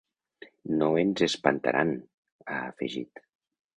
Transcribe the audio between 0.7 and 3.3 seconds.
“No ens espantaran”, ha afegit.